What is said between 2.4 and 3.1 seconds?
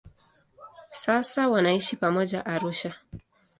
Arusha.